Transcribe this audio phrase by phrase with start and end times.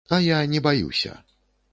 [0.15, 1.21] А я не баюся.